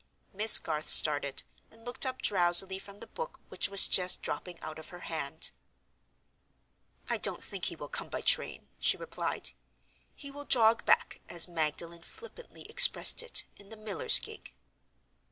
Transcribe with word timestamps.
Miss 0.33 0.57
Garth 0.57 0.89
started, 0.89 1.43
and 1.69 1.85
looked 1.85 2.07
up 2.07 2.23
drowsily 2.23 2.79
from 2.79 3.01
the 3.01 3.05
book 3.05 3.39
which 3.49 3.69
was 3.69 3.87
just 3.87 4.23
dropping 4.23 4.59
out 4.61 4.79
of 4.79 4.89
her 4.89 5.01
hand. 5.01 5.51
"I 7.07 7.19
don't 7.19 7.43
think 7.43 7.65
he 7.65 7.75
will 7.75 7.87
come 7.87 8.09
by 8.09 8.21
train," 8.21 8.67
she 8.79 8.97
replied. 8.97 9.51
"He 10.15 10.31
will 10.31 10.45
jog 10.45 10.85
back—as 10.85 11.47
Magdalen 11.47 12.01
flippantly 12.01 12.63
expressed 12.63 13.21
it—in 13.21 13.69
the 13.69 13.77
miller's 13.77 14.17
gig." 14.17 14.55